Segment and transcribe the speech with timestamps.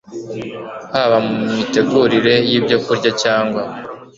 [0.93, 3.61] haba mu mitegurire yibyokurya cyangwa